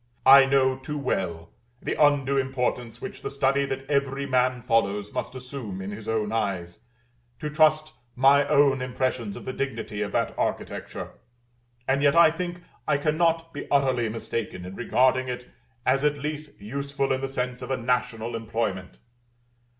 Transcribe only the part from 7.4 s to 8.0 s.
trust